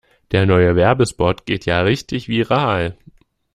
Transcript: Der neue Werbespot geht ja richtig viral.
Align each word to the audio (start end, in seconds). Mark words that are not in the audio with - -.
Der 0.31 0.47
neue 0.47 0.75
Werbespot 0.75 1.45
geht 1.45 1.67
ja 1.67 1.81
richtig 1.81 2.27
viral. 2.27 2.97